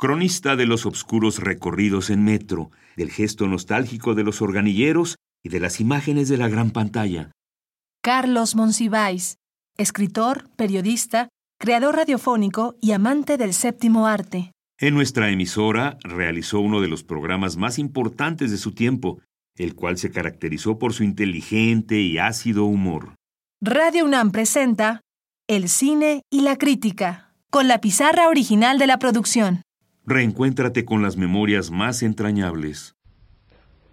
[0.00, 5.60] cronista de los obscuros recorridos en metro, del gesto nostálgico de los organilleros y de
[5.60, 7.32] las imágenes de la gran pantalla.
[8.02, 9.36] Carlos Monsiváis,
[9.76, 11.28] escritor, periodista,
[11.58, 14.52] creador radiofónico y amante del séptimo arte.
[14.78, 19.20] En nuestra emisora realizó uno de los programas más importantes de su tiempo,
[19.54, 23.16] el cual se caracterizó por su inteligente y ácido humor.
[23.60, 25.02] Radio UNAM presenta
[25.46, 29.60] El cine y la crítica, con la pizarra original de la producción.
[30.10, 32.96] Reencuéntrate con las memorias más entrañables.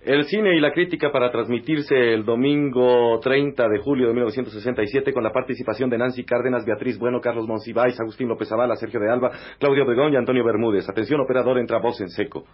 [0.01, 5.23] El cine y la crítica para transmitirse el domingo 30 de julio de 1967 con
[5.23, 9.29] la participación de Nancy Cárdenas, Beatriz Bueno, Carlos Monsiváis, Agustín López Zavala, Sergio de Alba,
[9.59, 10.89] Claudio Begón y Antonio Bermúdez.
[10.89, 12.45] Atención operador, entra voz en seco.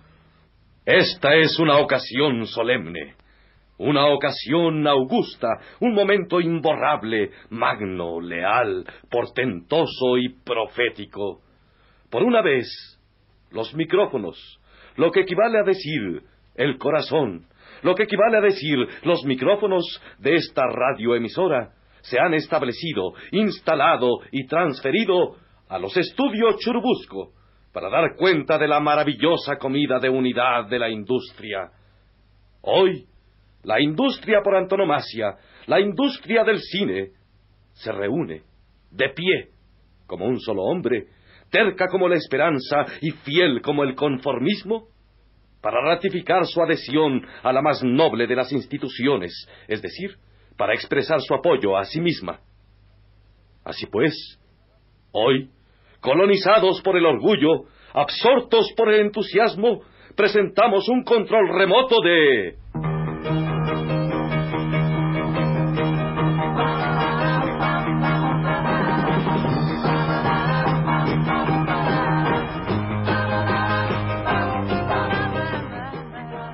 [0.86, 3.16] Esta es una ocasión solemne,
[3.78, 5.48] una ocasión augusta,
[5.80, 11.40] un momento imborrable, magno, leal, portentoso y profético.
[12.10, 12.93] Por una vez,
[13.54, 14.38] los micrófonos,
[14.98, 16.24] lo que equivale a decir
[16.56, 17.48] el corazón,
[17.82, 24.46] lo que equivale a decir los micrófonos de esta radioemisora, se han establecido, instalado y
[24.48, 25.38] transferido
[25.70, 27.32] a los estudios Churubusco
[27.72, 31.72] para dar cuenta de la maravillosa comida de unidad de la industria.
[32.62, 33.06] Hoy,
[33.64, 35.38] la industria por antonomasia,
[35.68, 37.12] la industria del cine,
[37.72, 38.44] se reúne,
[38.92, 39.50] de pie,
[40.06, 41.08] como un solo hombre,
[41.54, 44.88] terca como la esperanza y fiel como el conformismo,
[45.62, 49.32] para ratificar su adhesión a la más noble de las instituciones,
[49.68, 50.18] es decir,
[50.58, 52.40] para expresar su apoyo a sí misma.
[53.64, 54.14] Así pues,
[55.12, 55.50] hoy,
[56.02, 59.84] colonizados por el orgullo, absortos por el entusiasmo,
[60.18, 62.93] presentamos un control remoto de...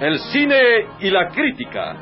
[0.10, 1.96] El cine y la crítica.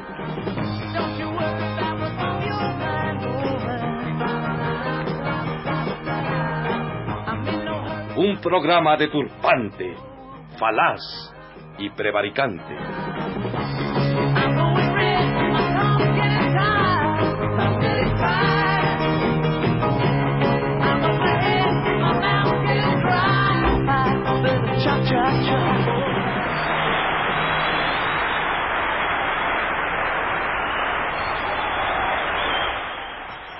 [8.16, 9.94] Un programa deturpante,
[10.58, 11.02] falaz
[11.80, 13.17] y prevaricante.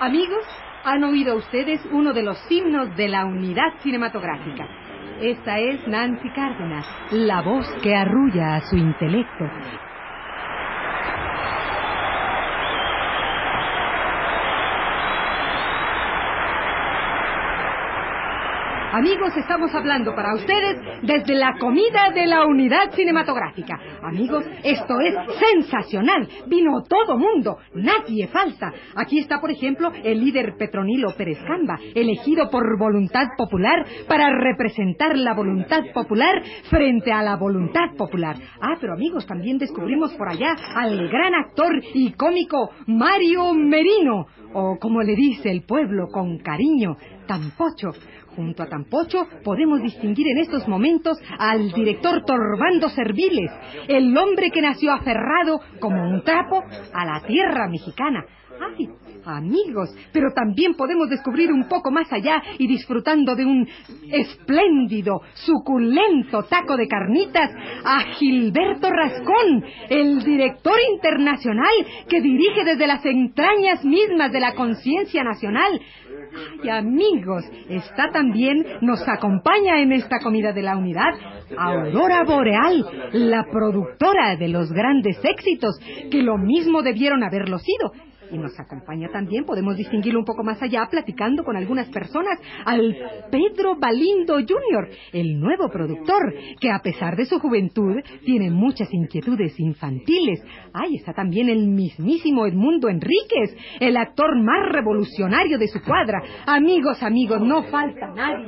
[0.08, 0.46] Amigos,
[0.86, 4.66] han oído ustedes uno de los himnos de la unidad cinematográfica.
[5.20, 9.44] Esta es Nancy Cárdenas, la voz que arrulla a su intelecto.
[18.98, 23.80] Amigos, estamos hablando para ustedes desde la comida de la unidad cinematográfica.
[24.02, 26.28] Amigos, esto es sensacional.
[26.48, 28.74] Vino todo mundo, nadie falta.
[28.96, 35.16] Aquí está, por ejemplo, el líder Petronilo Pérez Camba, elegido por voluntad popular para representar
[35.16, 38.36] la voluntad popular frente a la voluntad popular.
[38.60, 44.80] Ah, pero amigos, también descubrimos por allá al gran actor y cómico Mario Merino, o
[44.80, 46.98] como le dice el pueblo con cariño,
[47.28, 47.92] Tampocho.
[48.36, 53.52] Junto a Tampocho podemos distinguir en estos momentos al director Torbando Serviles,
[53.88, 58.26] el hombre que nació aferrado como un trapo a la tierra mexicana.
[58.60, 58.90] ¡Ay,
[59.28, 59.90] amigos!
[60.12, 63.68] Pero también podemos descubrir un poco más allá y disfrutando de un
[64.12, 67.52] espléndido, suculento taco de carnitas
[67.84, 71.74] a Gilberto Rascón, el director internacional
[72.08, 75.80] que dirige desde las entrañas mismas de la conciencia nacional
[76.64, 81.14] Ay, amigos, está también, nos acompaña en esta comida de la unidad
[81.58, 85.80] Aurora Boreal, la productora de los grandes éxitos,
[86.12, 87.92] que lo mismo debieron haberlo sido.
[88.32, 92.96] Y nos acompaña también, podemos distinguirlo un poco más allá, platicando con algunas personas, al
[93.32, 99.60] Pedro Balindo Jr., el nuevo productor, que a pesar de su juventud tiene muchas inquietudes
[99.60, 100.44] infantiles.
[100.74, 106.22] Ahí está también el mismísimo Edmundo Enríquez, el actor más revolucionario de su cuadra.
[106.46, 108.46] Amigos, amigos, no falta nadie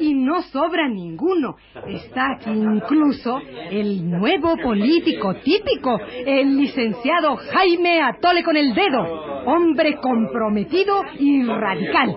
[0.00, 1.56] y no sobra ninguno.
[1.86, 3.38] Está aquí incluso
[3.70, 12.16] el nuevo político típico, el licenciado Jaime Atole con el dedo hombre comprometido y radical,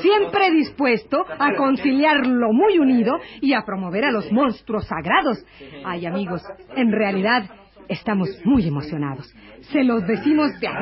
[0.00, 5.44] siempre dispuesto a conciliar lo muy unido y a promover a los monstruos sagrados.
[5.84, 6.42] Ay, amigos,
[6.76, 7.44] en realidad
[7.88, 9.32] estamos muy emocionados.
[9.72, 10.78] Se los decimos de a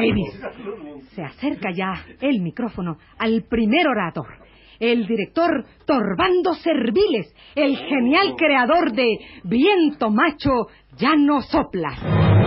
[1.14, 4.42] Se acerca ya el micrófono al primer orador
[4.82, 9.06] el director Torbando Serviles, el genial creador de
[9.44, 10.66] Viento Macho
[10.96, 12.41] ya no sopla.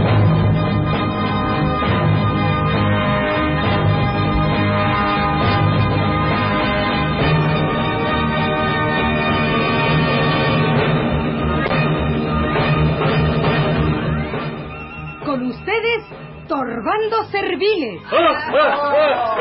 [15.45, 16.03] Ustedes,
[16.47, 18.01] Torbando Serviles.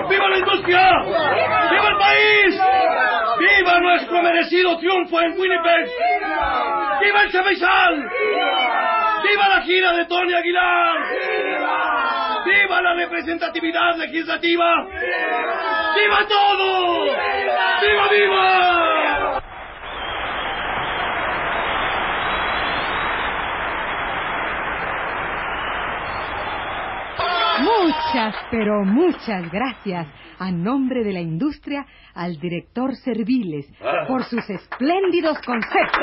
[0.09, 1.03] ¡Viva la industria!
[1.03, 2.61] ¡Viva el país!
[3.39, 5.91] ¡Viva nuestro merecido triunfo en Winnipeg!
[7.01, 8.11] ¡Viva el Cebesal!
[9.23, 10.97] ¡Viva la gira de Tony Aguilar!
[12.45, 14.87] ¡Viva la representatividad legislativa!
[15.97, 17.05] ¡Viva todo!
[17.05, 18.94] ¡Viva, viva!
[27.83, 30.07] Muchas, pero muchas gracias
[30.39, 33.67] a nombre de la industria al director Serviles
[34.07, 36.01] por sus espléndidos conceptos.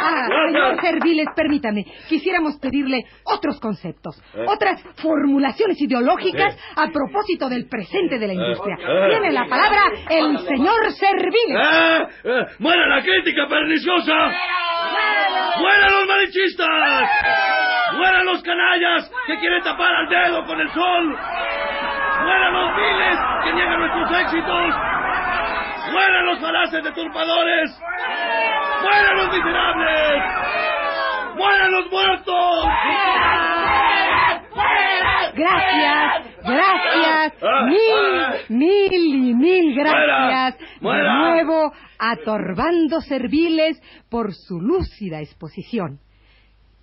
[0.00, 8.18] Ah, señor Serviles, permítame, quisiéramos pedirle otros conceptos, otras formulaciones ideológicas a propósito del presente
[8.18, 8.76] de la industria.
[8.76, 11.58] Tiene la palabra el señor Serviles.
[12.58, 14.30] ¡Muera la crítica perniciosa!
[15.60, 17.67] ¡Muera los malichistas!
[17.96, 21.18] ¡Mueran los canallas que quieren tapar al dedo con el sol!
[22.24, 24.74] ¡Mueran los viles que niegan nuestros éxitos!
[25.92, 27.80] ¡Mueran los falaces deturpadores!
[28.82, 30.22] ¡Mueran los miserables!
[31.36, 32.68] ¡Mueran los muertos!
[35.34, 37.34] Gracias, gracias,
[37.68, 43.80] mil, mil y mil gracias de nuevo a Torbando Serviles
[44.10, 46.00] por su lúcida exposición.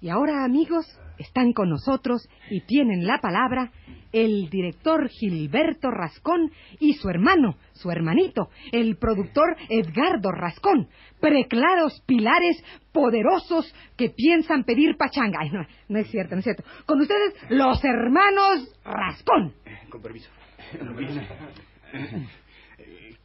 [0.06, 0.86] Y ahora, amigos,
[1.18, 3.72] están con nosotros y tienen la palabra
[4.12, 12.63] el director Gilberto Rascón y su hermano, su hermanito, el productor Edgardo Rascón, preclaros pilares
[12.92, 15.40] poderosos que piensan pedir pachanga.
[15.42, 16.63] Ay, no, no es cierto, no es cierto.
[16.86, 19.54] Con ustedes, los hermanos Rascón.
[19.90, 20.30] Con permiso.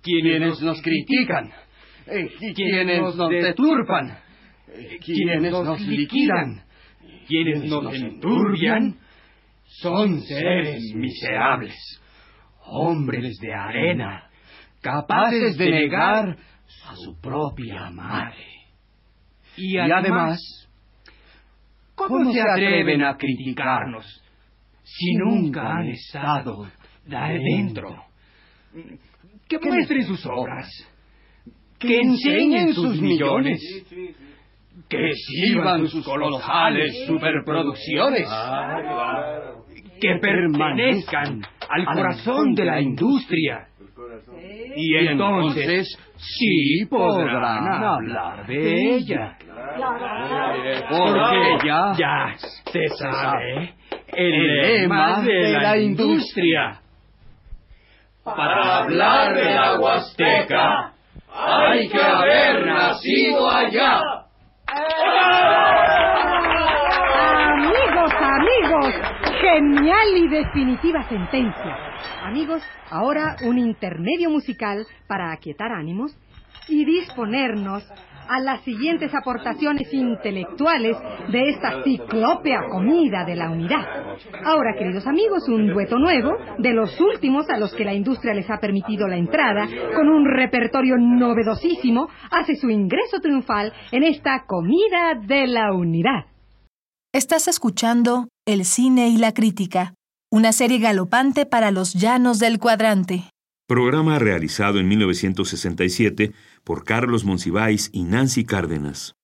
[0.00, 1.52] Quienes nos critican,
[2.54, 4.18] quienes nos deturpan,
[5.04, 6.69] quienes nos liquidan,
[7.30, 8.96] quienes nos enturbian,
[9.64, 11.76] son seres miserables,
[12.66, 14.28] hombres de arena,
[14.80, 16.36] capaces de negar
[16.88, 18.44] a su propia madre.
[19.56, 20.40] Y además,
[21.94, 24.04] ¿cómo se atreven a criticarnos
[24.82, 26.66] si nunca han estado
[27.06, 28.06] de adentro?
[29.48, 30.68] Que muestren sus obras,
[31.78, 33.60] que enseñen sus millones,
[34.88, 38.28] que exhiban sus colosales superproducciones,
[40.00, 43.66] que permanezcan al corazón de la industria.
[44.76, 45.86] Y entonces
[46.16, 49.36] sí podrán hablar de ella.
[50.88, 52.34] Porque ya, ya
[52.72, 53.74] se sabe
[54.12, 56.80] el lema de la industria.
[58.24, 60.92] Para hablar de la Huasteca
[61.32, 64.00] hay que haber nacido allá.
[68.70, 71.76] Genial y definitiva sentencia.
[72.22, 76.16] Amigos, ahora un intermedio musical para aquietar ánimos
[76.68, 77.82] y disponernos
[78.28, 80.96] a las siguientes aportaciones intelectuales
[81.32, 83.84] de esta ciclópea comida de la unidad.
[84.44, 88.48] Ahora, queridos amigos, un dueto nuevo, de los últimos a los que la industria les
[88.48, 89.66] ha permitido la entrada,
[89.96, 96.26] con un repertorio novedosísimo, hace su ingreso triunfal en esta comida de la unidad.
[97.12, 99.94] Estás escuchando El cine y la crítica,
[100.28, 103.30] una serie galopante para los llanos del cuadrante.
[103.68, 106.32] Programa realizado en 1967
[106.64, 109.14] por Carlos Monsiváis y Nancy Cárdenas.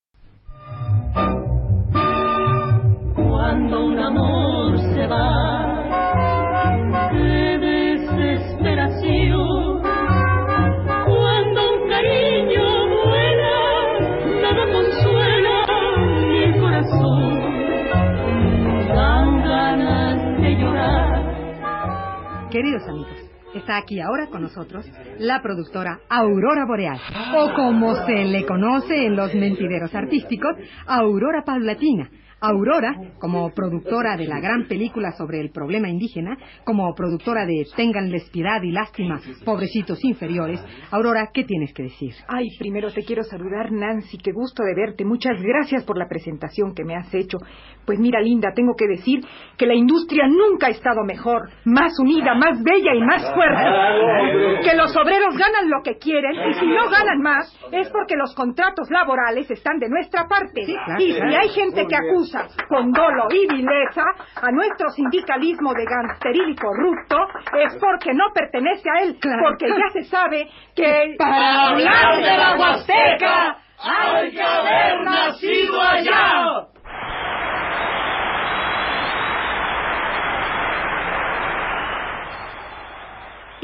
[23.67, 24.87] Está aquí ahora con nosotros
[25.19, 27.01] la productora Aurora Boreal,
[27.37, 30.55] o como se le conoce en los mentideros artísticos,
[30.87, 32.09] Aurora Paulatina,
[32.47, 38.31] Aurora, como productora de la gran película sobre el problema indígena, como productora de Ténganles
[38.31, 40.65] piedad y lástima, pobrecitos inferiores.
[40.93, 42.13] Aurora, ¿qué tienes que decir?
[42.29, 44.19] Ay, primero te quiero saludar, Nancy.
[44.19, 45.05] Qué gusto de verte.
[45.05, 47.39] Muchas gracias por la presentación que me has hecho.
[47.85, 49.21] Pues mira, linda, tengo que decir
[49.59, 54.63] que la industria nunca ha estado mejor, más unida, más bella y más fuerte.
[54.63, 58.35] Que los obreros ganan lo que quieren y si no ganan más es porque los
[58.37, 60.63] contratos laborales están de nuestra parte.
[60.63, 62.36] Y si hay gente que acusa
[62.69, 64.05] con dolo y vileza
[64.43, 67.17] a nuestro sindicalismo de gangsteril y corrupto,
[67.59, 71.15] es porque no pertenece a él, porque ya se sabe que...
[71.19, 76.76] Para hablar de la Huasteca, hay que haber nacido allá.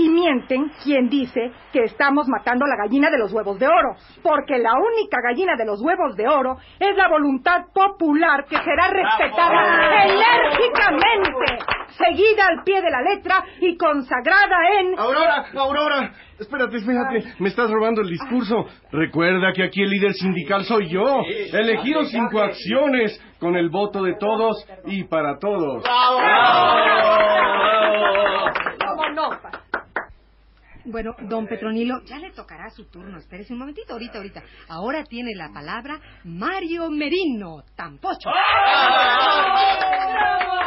[0.02, 3.94] Y mienten quien dice que estamos matando a la gallina de los huevos de oro,
[4.20, 8.88] porque la única gallina de los huevos de oro es la voluntad popular que será
[8.88, 14.98] respetada enérgicamente, seguida al pie de la letra y consagrada en...
[14.98, 18.66] Aurora, Aurora, espérate, espérate, me estás robando el discurso.
[18.90, 24.14] Recuerda que aquí el líder sindical soy yo, elegido sin coacciones, con el voto de
[24.14, 25.84] todos y para todos.
[25.84, 28.31] ¿Cómo no?
[30.84, 33.18] Bueno, don Petronilo, ya le tocará su turno.
[33.18, 34.42] Espérese un momentito, ahorita, ahorita.
[34.68, 38.30] Ahora tiene la palabra Mario Merino, Tampocho.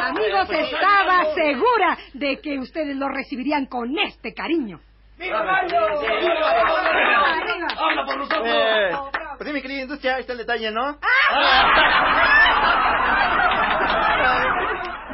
[0.00, 4.80] Amigos, estaba segura de que ustedes lo recibirían con este cariño.
[7.78, 8.46] ¡Habla por nosotros!
[8.46, 8.90] Eh,
[9.36, 10.98] pues sí, mi querida industria, ahí está el detalle, ¿no?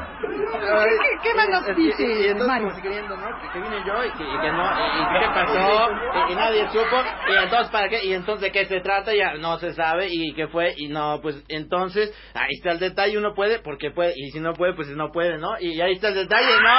[0.63, 3.27] ¿Qué, qué más nos Y- y- dice, y entonces, como si queriendo, ¿no?
[3.41, 5.91] Que, que vine yo y que, y que no, y, y qué pasó,
[6.29, 8.05] y, y nadie supo, y entonces, ¿para qué?
[8.05, 9.15] Y entonces, ¿de qué se trata?
[9.15, 13.19] Ya no se sabe, y qué fue, y no, pues, entonces, ahí está el detalle,
[13.19, 15.59] uno puede, porque puede, y si no puede, pues no puede, ¿no?
[15.61, 16.71] Y ahí está el detalle, ¿no?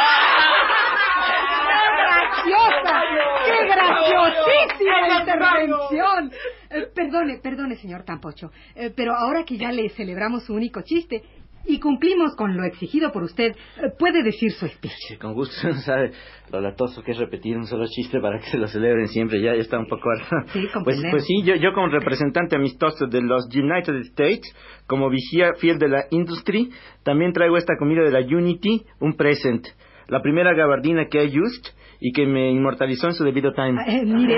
[2.44, 3.02] graciosa!
[3.46, 6.32] ¡Qué graciosísima intervención!
[6.70, 11.22] Eh, perdone, perdone, señor Tampocho, eh, pero ahora que ya le celebramos su único chiste
[11.66, 14.94] y cumplimos con lo exigido por usted, eh, puede decir su speech.
[15.08, 16.12] Sí, con gusto, ¿sabe?
[16.52, 19.56] Lo latoso que es repetir un solo chiste para que se lo celebren siempre, ya,
[19.56, 20.10] ya está un poco...
[20.52, 24.54] Sí, pues, pues sí, yo, yo como representante amistoso de los United States,
[24.88, 26.70] como vigía fiel de la industry,
[27.04, 29.68] también traigo esta comida de la Unity, un present.
[30.08, 33.82] La primera gabardina que hay used y que me inmortalizó en su debido time.
[33.88, 34.38] Eh, mire, mire,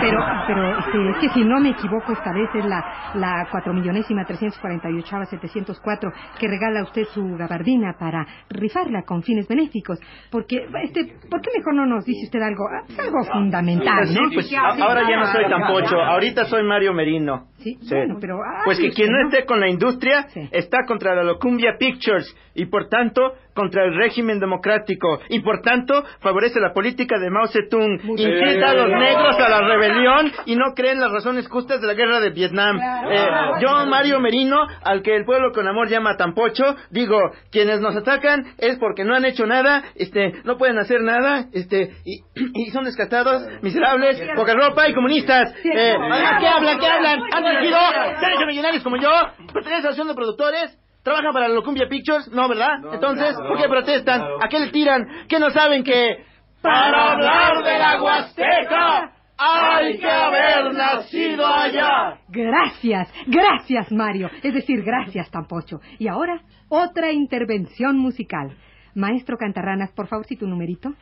[0.00, 3.72] pero, pero, este, es que si no me equivoco, esta vez es la, la cuatro
[3.72, 9.98] millonésima 348 704 que regala usted su gabardina para rifarla con fines benéficos.
[10.30, 12.64] Porque, este, ¿por qué mejor no nos dice usted algo,
[12.98, 14.30] algo fundamental, sí, no?
[14.32, 17.46] pues ahora ya no soy tan pocho, ahorita soy Mario Merino.
[17.58, 18.38] Sí, bueno, pero...
[18.64, 20.48] Pues que quien no esté con la industria Sí.
[20.52, 26.04] está contra la Locumbia Pictures y por tanto contra el régimen democrático y por tanto
[26.20, 30.74] favorece la política de Mao Zedong, incita a los negros a la rebelión y no
[30.76, 32.78] cree en las razones justas de la guerra de Vietnam.
[32.78, 33.26] Eh,
[33.60, 37.18] yo, Mario Merino, al que el pueblo con amor llama Tampocho, digo,
[37.50, 41.90] quienes nos atacan es porque no han hecho nada, este, no pueden hacer nada, este,
[42.04, 42.20] y,
[42.54, 45.52] y son descatados, miserables, poca ropa y comunistas.
[45.64, 45.96] Eh,
[46.40, 46.78] ¿Qué hablan?
[46.78, 47.18] ¿Qué hablan?
[47.32, 47.78] ¿Han dirigido?
[48.20, 49.10] ¿Se han hecho millonarios como yo?
[49.52, 50.78] ¿Pertenecen a la asociación de productores?
[51.08, 52.28] ¿Trabajan para la Locumbia Pictures?
[52.32, 52.80] No, ¿verdad?
[52.92, 54.20] Entonces, ¿por qué protestan?
[54.42, 55.08] ¿A qué le tiran?
[55.26, 56.22] ¿Qué no saben que...
[56.60, 62.18] Para hablar de la Huasteca hay que haber nacido allá.
[62.28, 65.80] Gracias, gracias Mario, es decir, gracias Tampocho.
[65.98, 68.54] Y ahora, otra intervención musical.
[68.94, 70.92] Maestro Cantarranas, por favor, si tu numerito.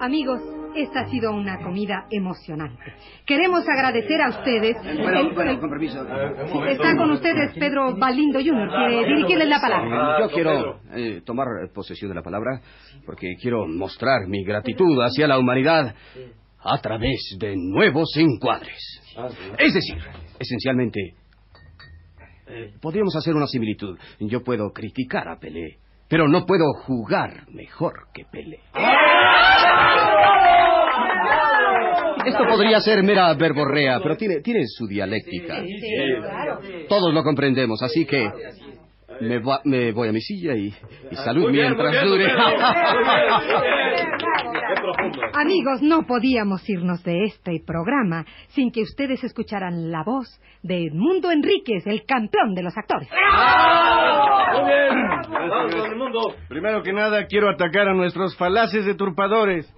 [0.00, 0.40] Amigos,
[0.74, 2.82] esta ha sido una comida emocionante.
[3.26, 4.76] Queremos agradecer a ustedes.
[4.84, 6.02] el- el- con permiso.
[6.68, 10.20] Está con ustedes Pedro Balindo Jr., que dirigirles la palabra.
[10.20, 12.60] Yo quiero eh, tomar posesión de la palabra
[13.04, 15.94] porque quiero mostrar mi gratitud hacia la humanidad
[16.62, 18.78] a través de nuevos encuadres.
[19.58, 19.96] Es decir,
[20.38, 21.14] esencialmente,
[22.46, 23.98] eh, podríamos hacer una similitud.
[24.20, 25.78] Yo puedo criticar a Pelé,
[26.10, 28.58] pero no puedo jugar mejor que Pelé.
[32.26, 35.62] Esto podría ser mera verborrea, pero tiene, tiene su dialéctica.
[36.88, 38.28] Todos lo comprendemos, así que
[39.20, 40.72] me, voy a mi silla y,
[41.12, 42.26] salud mientras dure.
[45.34, 51.30] Amigos, no podíamos irnos de este programa sin que ustedes escucharan la voz de Edmundo
[51.30, 53.08] Enríquez, el campeón de los actores.
[54.52, 55.10] ¡Muy bien!
[56.48, 59.72] Primero que nada, quiero atacar a nuestros falaces deturpadores.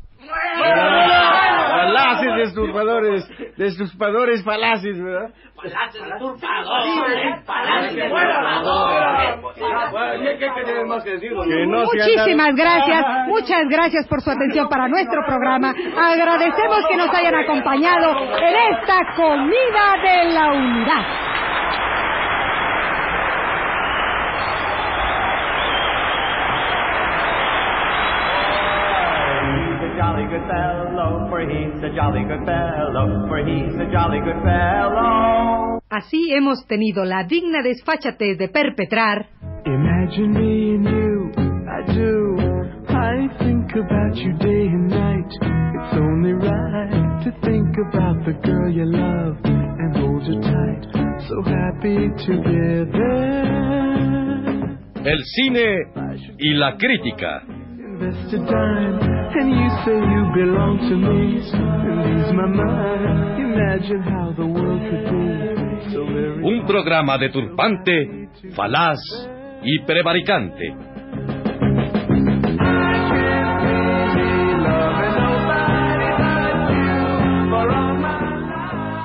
[1.70, 5.30] Falaces deturpadores, deturpadores falaces, ¿verdad?
[5.54, 7.94] Falaces deturpadores, falaces
[11.66, 15.74] Muchísimas gracias, muchas gracias por su atención para nuestro programa.
[15.96, 21.32] Agradecemos que nos hayan acompañado en esta comida de la unidad.
[30.32, 35.80] good fellow, for he's a jolly good fellow, for he's a jolly good fellow.
[35.88, 39.28] Así hemos tenido la digna desfachatez de perpetrar.
[39.64, 41.32] Imagine me and you,
[41.66, 42.36] I do.
[42.88, 45.32] I think about you day and night.
[45.40, 50.84] It's only right to think about the girl you love and hold her tight.
[51.28, 53.22] So happy together.
[55.04, 55.86] El cine
[56.38, 57.42] y la crítica.
[66.42, 69.00] Un programa de turpante, falaz
[69.62, 70.76] y prevaricante.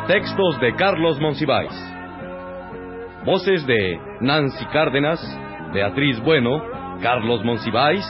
[0.07, 1.71] Textos de Carlos Monsiváis.
[3.25, 5.19] Voces de Nancy Cárdenas,
[5.73, 6.61] Beatriz Bueno,
[7.01, 8.05] Carlos Monsiváis,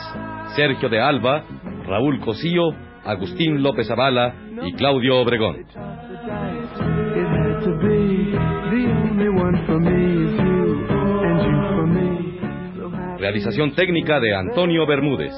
[0.55, 1.43] Sergio de Alba,
[1.87, 2.63] Raúl Cosío,
[3.05, 5.65] Agustín López Avala y Claudio Obregón.
[13.17, 15.33] Realización técnica de Antonio Bermúdez.